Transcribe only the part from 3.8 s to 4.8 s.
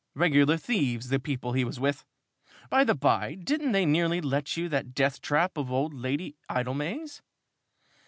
nearly let you